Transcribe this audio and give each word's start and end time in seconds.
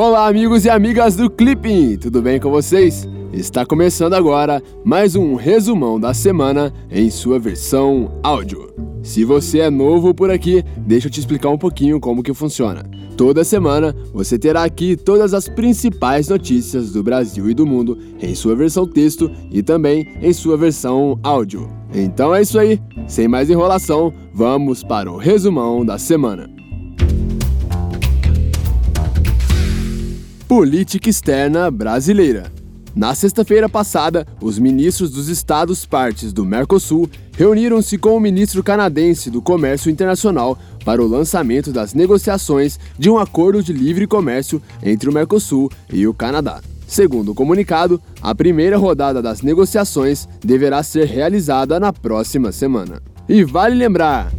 Olá, 0.00 0.28
amigos 0.28 0.64
e 0.64 0.70
amigas 0.70 1.16
do 1.16 1.28
Clipping, 1.28 1.96
tudo 1.96 2.22
bem 2.22 2.38
com 2.38 2.52
vocês? 2.52 3.04
Está 3.32 3.66
começando 3.66 4.14
agora 4.14 4.62
mais 4.84 5.16
um 5.16 5.34
resumão 5.34 5.98
da 5.98 6.14
semana 6.14 6.72
em 6.88 7.10
sua 7.10 7.36
versão 7.36 8.12
áudio. 8.22 8.72
Se 9.02 9.24
você 9.24 9.58
é 9.58 9.68
novo 9.68 10.14
por 10.14 10.30
aqui, 10.30 10.62
deixa 10.76 11.08
eu 11.08 11.10
te 11.10 11.18
explicar 11.18 11.48
um 11.48 11.58
pouquinho 11.58 11.98
como 11.98 12.22
que 12.22 12.32
funciona. 12.32 12.88
Toda 13.16 13.42
semana 13.42 13.92
você 14.12 14.38
terá 14.38 14.62
aqui 14.62 14.94
todas 14.94 15.34
as 15.34 15.48
principais 15.48 16.28
notícias 16.28 16.92
do 16.92 17.02
Brasil 17.02 17.50
e 17.50 17.54
do 17.54 17.66
mundo 17.66 17.98
em 18.22 18.36
sua 18.36 18.54
versão 18.54 18.86
texto 18.86 19.28
e 19.50 19.64
também 19.64 20.06
em 20.22 20.32
sua 20.32 20.56
versão 20.56 21.18
áudio. 21.24 21.68
Então 21.92 22.32
é 22.32 22.40
isso 22.40 22.56
aí, 22.56 22.80
sem 23.08 23.26
mais 23.26 23.50
enrolação, 23.50 24.14
vamos 24.32 24.84
para 24.84 25.10
o 25.10 25.16
resumão 25.16 25.84
da 25.84 25.98
semana. 25.98 26.57
Política 30.58 31.08
externa 31.08 31.70
brasileira. 31.70 32.52
Na 32.92 33.14
sexta-feira 33.14 33.68
passada, 33.68 34.26
os 34.40 34.58
ministros 34.58 35.12
dos 35.12 35.28
estados 35.28 35.86
partes 35.86 36.32
do 36.32 36.44
Mercosul 36.44 37.08
reuniram-se 37.36 37.96
com 37.96 38.16
o 38.16 38.20
ministro 38.20 38.60
canadense 38.60 39.30
do 39.30 39.40
Comércio 39.40 39.88
Internacional 39.88 40.58
para 40.84 41.00
o 41.00 41.06
lançamento 41.06 41.70
das 41.70 41.94
negociações 41.94 42.76
de 42.98 43.08
um 43.08 43.18
acordo 43.18 43.62
de 43.62 43.72
livre 43.72 44.04
comércio 44.04 44.60
entre 44.82 45.08
o 45.08 45.12
Mercosul 45.12 45.70
e 45.92 46.08
o 46.08 46.12
Canadá. 46.12 46.60
Segundo 46.88 47.30
o 47.30 47.36
comunicado, 47.36 48.02
a 48.20 48.34
primeira 48.34 48.76
rodada 48.76 49.22
das 49.22 49.42
negociações 49.42 50.28
deverá 50.44 50.82
ser 50.82 51.06
realizada 51.06 51.78
na 51.78 51.92
próxima 51.92 52.50
semana. 52.50 53.00
E 53.28 53.44
vale 53.44 53.76
lembrar: 53.76 54.32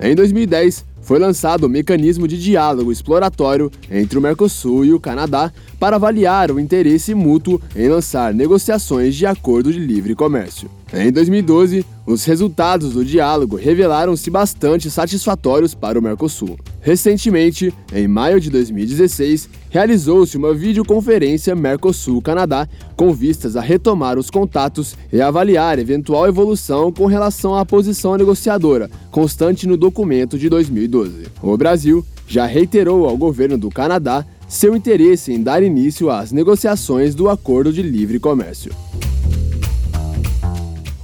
em 0.00 0.16
2010, 0.16 0.84
foi 1.12 1.18
lançado 1.18 1.64
o 1.64 1.68
mecanismo 1.68 2.26
de 2.26 2.38
diálogo 2.38 2.90
exploratório 2.90 3.70
entre 3.90 4.18
o 4.18 4.22
Mercosul 4.22 4.82
e 4.82 4.94
o 4.94 4.98
Canadá 4.98 5.52
para 5.78 5.96
avaliar 5.96 6.50
o 6.50 6.58
interesse 6.58 7.14
mútuo 7.14 7.60
em 7.76 7.86
lançar 7.86 8.32
negociações 8.32 9.14
de 9.14 9.26
acordo 9.26 9.70
de 9.70 9.78
livre 9.78 10.14
comércio. 10.14 10.70
Em 10.94 11.10
2012, 11.10 11.86
os 12.04 12.26
resultados 12.26 12.92
do 12.92 13.02
diálogo 13.02 13.56
revelaram-se 13.56 14.28
bastante 14.28 14.90
satisfatórios 14.90 15.74
para 15.74 15.98
o 15.98 16.02
Mercosul. 16.02 16.58
Recentemente, 16.82 17.72
em 17.94 18.06
maio 18.06 18.38
de 18.38 18.50
2016, 18.50 19.48
realizou-se 19.70 20.36
uma 20.36 20.52
videoconferência 20.52 21.54
Mercosul-Canadá 21.54 22.68
com 22.94 23.10
vistas 23.14 23.56
a 23.56 23.62
retomar 23.62 24.18
os 24.18 24.28
contatos 24.28 24.94
e 25.10 25.18
avaliar 25.18 25.78
eventual 25.78 26.28
evolução 26.28 26.92
com 26.92 27.06
relação 27.06 27.56
à 27.56 27.64
posição 27.64 28.14
negociadora, 28.18 28.90
constante 29.10 29.66
no 29.66 29.78
documento 29.78 30.36
de 30.36 30.50
2012. 30.50 31.28
O 31.40 31.56
Brasil 31.56 32.04
já 32.28 32.44
reiterou 32.44 33.08
ao 33.08 33.16
governo 33.16 33.56
do 33.56 33.70
Canadá 33.70 34.26
seu 34.46 34.76
interesse 34.76 35.32
em 35.32 35.42
dar 35.42 35.62
início 35.62 36.10
às 36.10 36.32
negociações 36.32 37.14
do 37.14 37.30
Acordo 37.30 37.72
de 37.72 37.80
Livre 37.80 38.18
Comércio. 38.18 38.70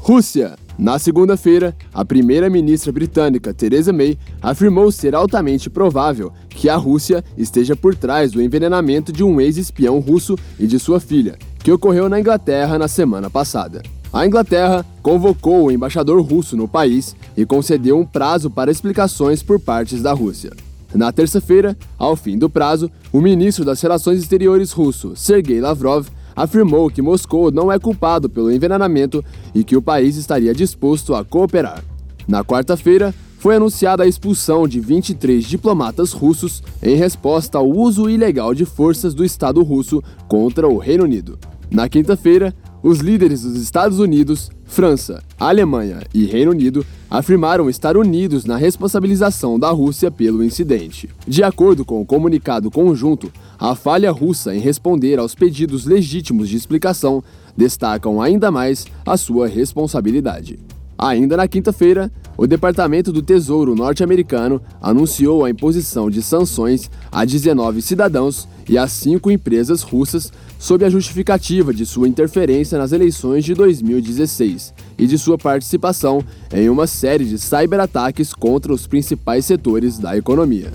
Rússia 0.09 0.57
na 0.79 0.99
segunda-feira, 0.99 1.77
a 1.93 2.03
primeira-ministra 2.03 2.91
britânica 2.91 3.53
Theresa 3.53 3.93
May 3.93 4.17
afirmou 4.41 4.91
ser 4.91 5.15
altamente 5.15 5.69
provável 5.69 6.33
que 6.49 6.71
a 6.71 6.77
Rússia 6.77 7.23
esteja 7.37 7.77
por 7.77 7.95
trás 7.95 8.33
do 8.33 8.41
envenenamento 8.41 9.13
de 9.13 9.23
um 9.23 9.39
ex-espião 9.39 9.99
russo 9.99 10.35
e 10.59 10.67
de 10.67 10.79
sua 10.79 10.99
filha, 10.99 11.37
que 11.59 11.71
ocorreu 11.71 12.09
na 12.09 12.19
Inglaterra 12.19 12.79
na 12.79 12.89
semana 12.89 13.29
passada. 13.29 13.83
A 14.11 14.27
Inglaterra 14.27 14.83
convocou 15.03 15.65
o 15.65 15.71
embaixador 15.71 16.23
russo 16.23 16.57
no 16.57 16.67
país 16.67 17.15
e 17.37 17.45
concedeu 17.45 17.99
um 17.99 18.07
prazo 18.07 18.49
para 18.49 18.71
explicações 18.71 19.43
por 19.43 19.61
partes 19.61 20.01
da 20.01 20.15
Rússia. 20.15 20.53
Na 20.95 21.13
terça-feira, 21.13 21.77
ao 21.99 22.17
fim 22.17 22.39
do 22.39 22.49
prazo, 22.49 22.91
o 23.13 23.21
ministro 23.21 23.63
das 23.63 23.83
Relações 23.83 24.21
Exteriores 24.21 24.73
russo, 24.73 25.15
Sergei 25.15 25.61
Lavrov, 25.61 26.09
afirmou 26.39 26.89
que 26.89 27.03
Moscou 27.03 27.51
não 27.51 27.71
é 27.71 27.79
culpado 27.79 28.31
pelo 28.31 28.53
envenenamento 28.53 29.25
e 29.53 29.65
que 29.65 29.77
o 29.77 29.83
país 29.83 30.17
estaria 30.17 30.55
disposto 30.55 31.15
a 31.15 31.25
cooperar. 31.25 31.83
Na 32.29 32.45
quarta-feira, 32.45 33.13
foi 33.39 33.57
anunciada 33.57 34.05
a 34.05 34.07
expulsão 34.07 34.67
de 34.67 34.79
23 34.79 35.45
diplomatas 35.45 36.13
russos 36.13 36.63
em 36.83 36.95
resposta 36.95 37.59
ao 37.59 37.69
uso 37.69 38.09
ilegal 38.09 38.55
de 38.55 38.65
forças 38.65 39.15
do 39.15 39.25
Estado 39.25 39.63
russo 39.63 40.03
contra 40.29 40.69
o 40.69 40.79
Reino 40.79 41.05
Unido. 41.05 41.39
Na 41.71 41.89
quinta-feira, 41.89 42.55
os 42.83 43.01
líderes 43.01 43.43
dos 43.43 43.57
Estados 43.57 43.99
Unidos, 43.99 44.51
França, 44.65 45.23
Alemanha 45.39 46.01
e 46.15 46.27
Reino 46.27 46.53
Unido 46.53 46.85
afirmaram 47.11 47.69
estar 47.69 47.97
unidos 47.97 48.45
na 48.45 48.57
responsabilização 48.57 49.59
da 49.59 49.71
Rússia 49.71 50.11
pelo 50.11 50.45
incidente. 50.45 51.09
De 51.27 51.43
acordo 51.43 51.85
com 51.85 52.01
o 52.01 52.07
comunicado 52.07 52.71
conjunto, 52.71 53.33
a 53.59 53.75
falha 53.75 54.11
russa 54.13 54.55
em 54.55 54.61
responder 54.61 55.19
aos 55.19 55.35
pedidos 55.35 55.87
legítimos 55.87 56.49
de 56.49 56.57
explicação 56.57 57.23
destacam 57.57 58.23
ainda 58.23 58.51
mais 58.51 58.87
a 59.05 59.17
sua 59.17 59.49
responsabilidade. 59.49 60.59
Ainda 60.99 61.37
na 61.37 61.47
quinta-feira, 61.47 62.11
o 62.37 62.45
Departamento 62.45 63.13
do 63.13 63.23
Tesouro 63.23 63.77
norte-americano 63.77 64.61
anunciou 64.83 65.45
a 65.45 65.51
imposição 65.51 66.11
de 66.11 66.21
sanções 66.21 66.91
a 67.13 67.25
19 67.25 67.81
cidadãos 67.81 68.49
e 68.69 68.77
a 68.77 68.89
cinco 68.89 69.31
empresas 69.31 69.83
russas 69.83 70.33
sob 70.59 70.85
a 70.85 70.91
justificativa 70.91 71.73
de 71.73 71.87
sua 71.87 72.09
interferência 72.09 72.77
nas 72.77 72.91
eleições 72.91 73.45
de 73.45 73.55
2016 73.55 74.75
e 74.99 75.07
de 75.07 75.17
sua 75.17 75.39
participação 75.39 76.21
em 76.53 76.69
uma 76.69 76.89
série 76.89 77.25
de 77.25 77.39
cyberataques 77.39 78.35
contra 78.35 78.73
os 78.73 78.89
principais 78.89 79.45
setores 79.47 80.01
da 80.01 80.17
economia. 80.17 80.73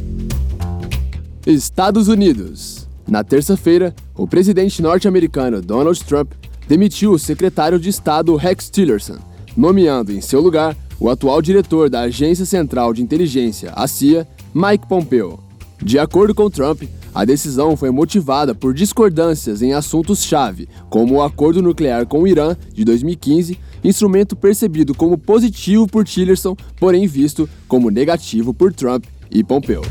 Estados 1.45 2.07
Unidos. 2.07 2.87
Na 3.05 3.25
terça-feira, 3.25 3.93
o 4.15 4.25
presidente 4.25 4.81
norte-americano 4.81 5.61
Donald 5.61 6.01
Trump 6.05 6.31
demitiu 6.65 7.11
o 7.11 7.19
secretário 7.19 7.77
de 7.77 7.89
Estado 7.89 8.33
Rex 8.37 8.69
Tillerson 8.69 9.32
nomeando 9.55 10.11
em 10.11 10.21
seu 10.21 10.41
lugar 10.41 10.75
o 10.99 11.09
atual 11.09 11.41
diretor 11.41 11.89
da 11.89 12.01
Agência 12.01 12.45
Central 12.45 12.93
de 12.93 13.01
Inteligência, 13.01 13.71
a 13.75 13.87
CIA, 13.87 14.27
Mike 14.53 14.87
Pompeo. 14.87 15.39
De 15.81 15.99
acordo 15.99 16.33
com 16.33 16.49
Trump, 16.49 16.83
a 17.13 17.25
decisão 17.25 17.75
foi 17.75 17.91
motivada 17.91 18.55
por 18.55 18.73
discordâncias 18.73 19.61
em 19.61 19.73
assuntos-chave, 19.73 20.67
como 20.89 21.15
o 21.15 21.21
acordo 21.21 21.61
nuclear 21.61 22.05
com 22.07 22.23
o 22.23 22.27
Irã 22.27 22.55
de 22.73 22.83
2015, 22.83 23.59
instrumento 23.83 24.35
percebido 24.35 24.95
como 24.95 25.17
positivo 25.17 25.87
por 25.87 26.05
Tillerson, 26.05 26.55
porém 26.79 27.05
visto 27.05 27.47
como 27.67 27.91
negativo 27.91 28.53
por 28.53 28.73
Trump 28.73 29.05
e 29.29 29.43
Pompeo. 29.43 29.81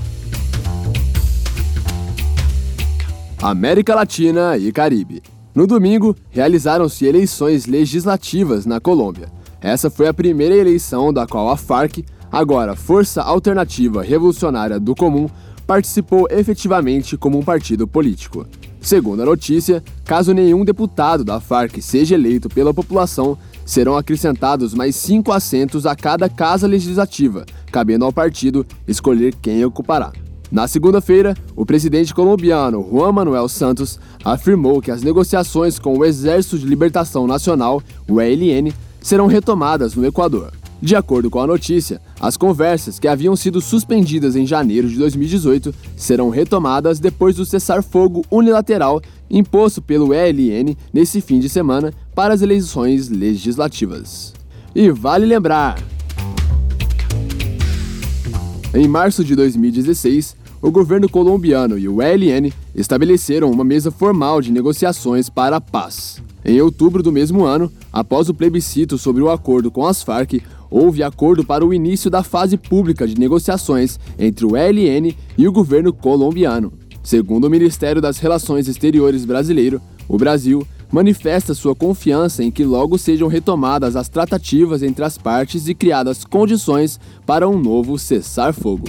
América 3.41 3.95
Latina 3.95 4.57
e 4.57 4.73
Caribe. 4.73 5.23
No 5.55 5.67
domingo, 5.67 6.17
realizaram-se 6.31 7.05
eleições 7.05 7.67
legislativas 7.67 8.65
na 8.65 8.81
Colômbia. 8.81 9.29
Essa 9.63 9.89
foi 9.89 10.09
a 10.09 10.15
primeira 10.15 10.57
eleição 10.57 11.13
da 11.13 11.25
qual 11.25 11.49
a 11.49 11.57
FARC, 11.57 12.05
agora 12.33 12.75
Força 12.75 13.23
Alternativa 13.23 14.03
Revolucionária 14.03 14.81
do 14.81 14.93
Comum, 14.93 15.29
participou 15.65 16.27
efetivamente 16.29 17.17
como 17.17 17.39
um 17.39 17.45
partido 17.45 17.87
político. 17.87 18.45
Segundo 18.81 19.23
a 19.23 19.25
notícia, 19.25 19.81
caso 20.05 20.35
nenhum 20.35 20.65
deputado 20.65 21.23
da 21.23 21.39
FARC 21.39 21.81
seja 21.81 22.17
eleito 22.17 22.49
pela 22.49 22.75
população, 22.75 23.39
serão 23.65 23.97
acrescentados 23.97 24.75
mais 24.75 24.97
cinco 24.97 25.31
assentos 25.31 25.87
a 25.87 25.95
cada 25.95 26.29
casa 26.29 26.67
legislativa, 26.67 27.47
cabendo 27.71 28.05
ao 28.05 28.13
partido 28.13 28.67
escolher 28.89 29.33
quem 29.41 29.65
ocupará. 29.65 30.11
Na 30.51 30.67
segunda-feira, 30.67 31.35
o 31.55 31.65
presidente 31.65 32.13
colombiano 32.13 32.87
Juan 32.91 33.13
Manuel 33.13 33.49
Santos 33.49 34.01
afirmou 34.25 34.83
que 34.83 34.91
as 34.91 35.03
negociações 35.03 35.79
com 35.79 35.97
o 35.97 36.05
Exército 36.05 36.59
de 36.59 36.67
Libertação 36.67 37.29
Nacional, 37.29 37.81
o 38.09 38.21
ELN, 38.21 38.73
serão 39.03 39.27
retomadas 39.27 39.95
no 39.95 40.07
Equador. 40.07 40.53
De 40.81 40.97
acordo 40.97 41.31
com 41.31 41.39
a 41.39 41.47
notícia, 41.47 42.01
as 42.21 42.37
conversas 42.37 42.99
que 42.99 43.07
haviam 43.07 43.37
sido 43.37 43.61
suspendidas 43.61 44.35
em 44.35 44.45
janeiro 44.45 44.89
de 44.89 44.97
2018 44.97 45.73
serão 45.97 46.29
retomadas 46.29 46.99
depois 46.99 47.37
do 47.37 47.45
cessar-fogo 47.45 48.25
unilateral 48.31 49.01
imposto 49.31 49.81
pelo 49.81 50.13
ELN 50.13 50.77
nesse 50.93 51.21
fim 51.21 51.39
de 51.39 51.49
semana 51.49 51.93
para 52.15 52.35
as 52.35 52.43
eleições 52.43 53.09
legislativas. 53.09 54.35
E 54.75 54.91
vale 54.91 55.25
lembrar: 55.25 55.79
em 58.75 58.89
março 58.89 59.23
de 59.23 59.37
2016, 59.37 60.35
o 60.61 60.71
governo 60.71 61.09
colombiano 61.09 61.79
e 61.79 61.89
o 61.89 62.03
ELN 62.03 62.53
estabeleceram 62.75 63.51
uma 63.51 63.65
mesa 63.65 63.91
formal 63.91 64.41
de 64.41 64.53
negociações 64.53 65.29
para 65.29 65.57
a 65.57 65.61
paz. 65.61 66.23
Em 66.45 66.61
outubro 66.61 67.03
do 67.03 67.13
mesmo 67.13 67.45
ano, 67.45 67.71
após 67.93 68.29
o 68.29 68.35
plebiscito 68.35 68.99
sobre 68.99 69.23
o 69.23 69.31
acordo 69.31 69.71
com 69.71 69.87
as 69.87 70.03
Farc, 70.03 70.43
houve 70.71 71.03
acordo 71.03 71.45
para 71.45 71.65
o 71.65 71.73
início 71.73 72.11
da 72.11 72.23
fase 72.23 72.57
pública 72.57 73.07
de 73.07 73.19
negociações 73.19 74.01
entre 74.19 74.45
o 74.45 74.57
ELN 74.57 75.15
e 75.39 75.47
o 75.47 75.53
governo 75.53 75.93
colombiano. 75.93 76.73
Segundo 77.03 77.45
o 77.45 77.51
Ministério 77.51 78.01
das 78.01 78.19
Relações 78.19 78.69
Exteriores 78.69 79.25
brasileiro, 79.25 79.81
o 80.09 80.17
Brasil 80.17 80.67
manifesta 80.91 81.55
sua 81.55 81.75
confiança 81.75 82.45
em 82.45 82.51
que 82.51 82.65
logo 82.65 82.99
sejam 82.99 83.27
retomadas 83.29 83.97
as 83.97 84.09
tratativas 84.09 84.83
entre 84.83 85.05
as 85.05 85.17
partes 85.17 85.67
e 85.67 85.75
criadas 85.75 86.25
condições 86.25 87.01
para 87.25 87.49
um 87.49 87.59
novo 87.59 87.99
cessar-fogo. 87.99 88.89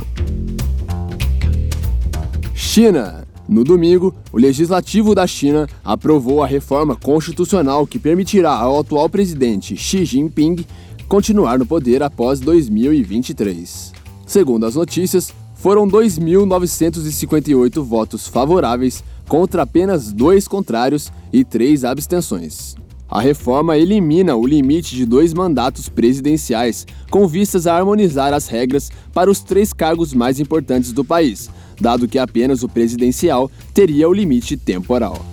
China 2.54 3.26
No 3.54 3.64
domingo, 3.64 4.16
o 4.32 4.38
Legislativo 4.40 5.14
da 5.14 5.28
China 5.28 5.70
aprovou 5.86 6.42
a 6.42 6.48
reforma 6.48 6.96
constitucional 6.96 7.86
que 7.86 8.00
permitirá 8.00 8.50
ao 8.50 8.80
atual 8.80 9.08
presidente 9.08 9.78
Xi 9.78 10.04
Jinping 10.04 10.66
continuar 11.08 11.60
no 11.60 11.66
poder 11.68 12.02
após 12.02 12.40
2023. 12.40 13.94
Segundo 14.26 14.66
as 14.66 14.74
notícias, 14.74 15.32
foram 15.54 15.88
2.958 15.88 17.80
votos 17.84 18.28
favoráveis 18.28 19.04
contra 19.28 19.62
apenas 19.62 20.12
dois 20.12 20.48
contrários 20.48 21.12
e 21.32 21.46
três 21.46 21.86
abstenções. 21.86 22.74
A 23.08 23.22
reforma 23.22 23.78
elimina 23.78 24.36
o 24.36 24.48
limite 24.48 24.96
de 24.96 25.06
dois 25.06 25.32
mandatos 25.32 25.88
presidenciais, 25.88 26.88
com 27.12 27.28
vistas 27.28 27.68
a 27.68 27.78
harmonizar 27.78 28.34
as 28.34 28.48
regras 28.48 28.92
para 29.14 29.30
os 29.30 29.42
três 29.42 29.72
cargos 29.72 30.12
mais 30.12 30.40
importantes 30.40 30.92
do 30.92 31.06
país, 31.06 31.52
dado 31.84 32.08
que 32.08 32.18
apenas 32.18 32.64
o 32.64 32.70
presidencial 32.70 33.52
teria 33.74 34.08
o 34.08 34.14
limite 34.14 34.56
temporal. 34.56 35.26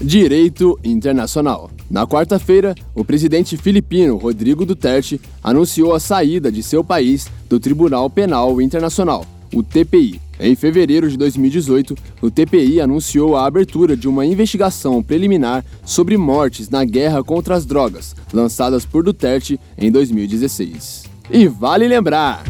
Direito 0.00 0.76
Internacional. 0.82 1.70
Na 1.88 2.04
quarta-feira, 2.04 2.74
o 2.92 3.04
presidente 3.04 3.56
filipino 3.56 4.16
Rodrigo 4.16 4.66
Duterte 4.66 5.20
anunciou 5.40 5.94
a 5.94 6.00
saída 6.00 6.50
de 6.50 6.64
seu 6.64 6.82
país 6.82 7.30
do 7.48 7.60
Tribunal 7.60 8.10
Penal 8.10 8.60
Internacional, 8.60 9.24
o 9.52 9.62
TPI. 9.62 10.20
Em 10.40 10.56
fevereiro 10.56 11.08
de 11.08 11.16
2018, 11.16 11.94
o 12.20 12.30
TPI 12.30 12.80
anunciou 12.80 13.36
a 13.36 13.46
abertura 13.46 13.96
de 13.96 14.08
uma 14.08 14.26
investigação 14.26 15.02
preliminar 15.02 15.64
sobre 15.84 16.16
mortes 16.16 16.68
na 16.68 16.84
guerra 16.84 17.22
contra 17.22 17.54
as 17.54 17.64
drogas, 17.64 18.16
lançadas 18.32 18.84
por 18.84 19.04
Duterte 19.04 19.60
em 19.78 19.90
2016. 19.92 21.04
E 21.30 21.46
vale 21.46 21.86
lembrar! 21.86 22.42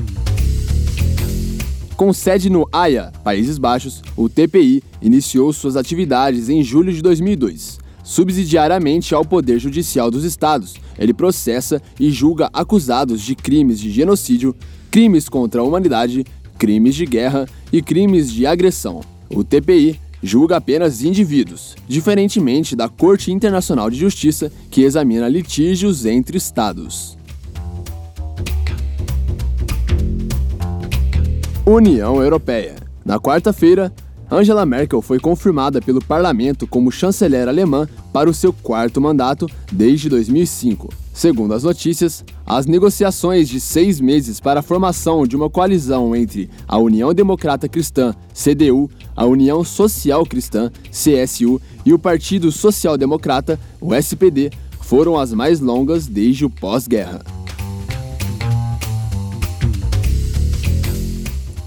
Com 1.97 2.13
sede 2.13 2.51
no 2.51 2.67
Haia, 2.73 3.13
Países 3.23 3.59
Baixos, 3.59 4.03
o 4.17 4.29
TPI 4.29 4.83
iniciou 5.01 5.53
suas 5.53 5.77
atividades 5.77 6.49
em 6.49 6.63
julho 6.63 6.93
de 6.93 7.03
2002. 7.03 7.79
Subsidiariamente 8.03 9.15
ao 9.15 9.25
Poder 9.25 9.59
Judicial 9.59 10.11
dos 10.11 10.25
Estados, 10.25 10.75
ele 10.99 11.15
processa 11.15 11.81
e 12.01 12.11
julga 12.11 12.51
acusados 12.53 13.21
de 13.21 13.37
crimes 13.37 13.79
de 13.79 13.91
genocídio, 13.91 14.57
crimes 14.91 15.29
contra 15.29 15.61
a 15.61 15.65
humanidade, 15.65 16.25
crimes 16.63 16.95
de 16.95 17.05
guerra 17.05 17.49
e 17.73 17.83
crimes 17.83 18.33
de 18.33 18.47
agressão. 18.47 19.01
O 19.29 19.43
TPI 19.43 19.99
julga 20.23 20.59
apenas 20.59 21.03
indivíduos, 21.03 21.75
diferentemente 21.89 22.77
da 22.77 22.89
Corte 22.89 23.33
Internacional 23.33 23.91
de 23.91 23.99
Justiça, 23.99 24.53
que 24.71 24.83
examina 24.83 25.27
litígios 25.27 26.07
entre 26.07 26.39
Estados. 26.39 27.19
União 31.67 32.23
Europeia. 32.23 32.77
Na 33.05 33.19
quarta-feira, 33.19 33.93
Angela 34.33 34.65
Merkel 34.65 35.03
foi 35.03 35.21
confirmada 35.21 35.79
pelo 35.79 36.03
parlamento 36.03 36.67
como 36.67 36.91
chanceler 36.91 37.47
alemã 37.49 37.87
para 38.15 38.31
o 38.31 38.33
seu 38.33 38.51
quarto 38.51 38.99
mandato 38.99 39.47
desde 39.71 40.09
2005. 40.09 40.89
Segundo 41.13 41.53
as 41.53 41.65
notícias, 41.65 42.25
as 42.47 42.65
negociações 42.65 43.47
de 43.47 43.61
seis 43.61 44.01
meses 44.01 44.41
para 44.41 44.61
a 44.61 44.63
formação 44.63 45.27
de 45.27 45.37
uma 45.37 45.51
coalizão 45.51 46.17
entre 46.17 46.49
a 46.67 46.79
União 46.79 47.13
Democrata 47.13 47.69
Cristã, 47.69 48.15
CDU, 48.33 48.91
a 49.15 49.27
União 49.27 49.63
Social 49.63 50.25
Cristã, 50.25 50.73
CSU, 50.91 51.61
e 51.85 51.93
o 51.93 51.99
Partido 51.99 52.51
Social 52.51 52.97
Democrata, 52.97 53.61
o 53.83 53.95
SPD, 53.95 54.51
foram 54.81 55.19
as 55.19 55.35
mais 55.35 55.61
longas 55.61 56.07
desde 56.07 56.47
o 56.47 56.49
pós-guerra. 56.49 57.21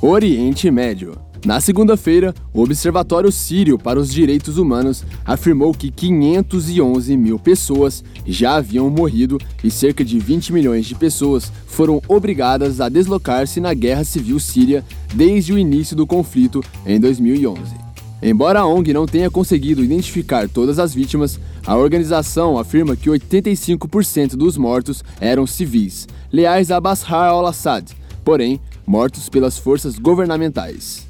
Oriente 0.02 0.72
Médio 0.72 1.25
na 1.46 1.62
segunda-feira, 1.62 2.34
o 2.52 2.64
Observatório 2.64 3.32
Sírio 3.32 3.78
para 3.78 4.00
os 4.00 4.12
Direitos 4.12 4.58
Humanos 4.58 5.04
afirmou 5.24 5.76
que 5.76 5.92
511 5.92 7.16
mil 7.16 7.38
pessoas 7.38 8.04
já 8.26 8.56
haviam 8.56 8.90
morrido 8.90 9.38
e 9.64 9.70
cerca 9.70 10.04
de 10.04 10.18
20 10.18 10.52
milhões 10.52 10.88
de 10.88 10.96
pessoas 10.96 11.52
foram 11.68 12.02
obrigadas 12.08 12.82
a 12.82 12.90
deslocar-se 12.90 13.60
na 13.60 13.76
guerra 13.76 14.04
civil 14.04 14.40
síria 14.40 14.84
desde 15.14 15.54
o 15.54 15.60
início 15.60 15.96
do 15.96 16.08
conflito 16.08 16.64
em 16.84 17.00
2011. 17.00 17.76
Embora 18.24 18.62
a 18.62 18.66
ONG 18.66 18.92
não 18.92 19.06
tenha 19.06 19.30
conseguido 19.30 19.84
identificar 19.84 20.50
todas 20.50 20.80
as 20.80 20.96
vítimas, 20.96 21.40
a 21.64 21.78
organização 21.78 22.58
afirma 22.58 22.96
que 22.96 23.08
85% 23.08 24.36
dos 24.36 24.58
mortos 24.58 25.04
eram 25.22 25.46
civis, 25.46 26.08
leais 26.34 26.72
a 26.72 26.82
Bashar 26.82 27.30
al-Assad, 27.30 27.96
porém 28.24 28.60
mortos 28.88 29.30
pelas 29.30 29.60
forças 29.60 30.00
governamentais. 30.00 31.06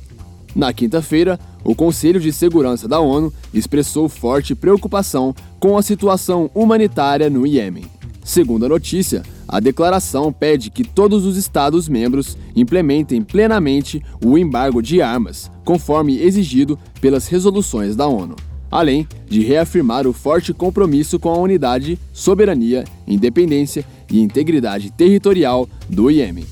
Na 0.56 0.72
quinta-feira, 0.72 1.38
o 1.66 1.76
Conselho 1.76 2.20
de 2.20 2.32
Segurança 2.32 2.88
da 2.88 3.02
ONU 3.02 3.34
expressou 3.54 4.08
forte 4.08 4.56
preocupação 4.56 5.36
com 5.60 5.78
a 5.78 5.82
situação 5.82 6.50
humanitária 6.56 7.30
no 7.30 7.46
Iêmen. 7.46 7.84
Segundo 8.24 8.66
a 8.66 8.70
notícia, 8.70 9.22
a 9.48 9.60
declaração 9.60 10.32
pede 10.32 10.70
que 10.70 10.84
todos 10.84 11.26
os 11.26 11.36
Estados-membros 11.36 12.38
implementem 12.56 13.22
plenamente 13.22 14.02
o 14.24 14.38
embargo 14.38 14.82
de 14.82 15.02
armas, 15.02 15.52
conforme 15.66 16.20
exigido 16.22 16.80
pelas 17.02 17.28
resoluções 17.28 17.96
da 17.96 18.08
ONU, 18.08 18.36
além 18.72 19.06
de 19.30 19.42
reafirmar 19.44 20.08
o 20.08 20.14
forte 20.14 20.54
compromisso 20.54 21.20
com 21.20 21.30
a 21.30 21.38
unidade, 21.38 22.00
soberania, 22.14 22.86
independência 23.06 23.86
e 24.10 24.22
integridade 24.22 24.90
territorial 24.92 25.68
do 25.90 26.10
Iêmen. 26.10 26.46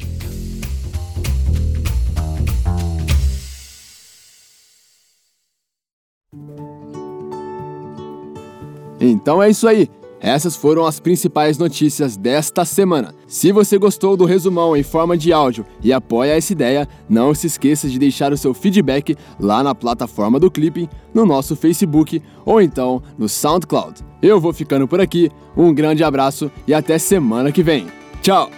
Então 9.03 9.43
é 9.43 9.49
isso 9.49 9.67
aí. 9.67 9.89
Essas 10.21 10.55
foram 10.55 10.85
as 10.85 11.01
principais 11.01 11.57
notícias 11.57 12.15
desta 12.15 12.63
semana. 12.63 13.13
Se 13.27 13.51
você 13.51 13.77
gostou 13.77 14.15
do 14.15 14.23
resumão 14.23 14.77
em 14.77 14.81
forma 14.81 15.17
de 15.17 15.33
áudio 15.33 15.65
e 15.83 15.91
apoia 15.91 16.37
essa 16.37 16.53
ideia, 16.53 16.87
não 17.09 17.35
se 17.35 17.47
esqueça 17.47 17.89
de 17.89 17.99
deixar 17.99 18.31
o 18.31 18.37
seu 18.37 18.53
feedback 18.53 19.17
lá 19.37 19.61
na 19.61 19.75
plataforma 19.75 20.39
do 20.39 20.49
Clipping, 20.49 20.87
no 21.13 21.25
nosso 21.25 21.57
Facebook 21.57 22.21
ou 22.45 22.61
então 22.61 23.03
no 23.17 23.27
SoundCloud. 23.27 23.99
Eu 24.21 24.39
vou 24.39 24.53
ficando 24.53 24.87
por 24.87 25.01
aqui, 25.01 25.29
um 25.57 25.73
grande 25.73 26.05
abraço 26.05 26.49
e 26.65 26.73
até 26.73 26.97
semana 26.97 27.51
que 27.51 27.61
vem. 27.61 27.87
Tchau! 28.21 28.49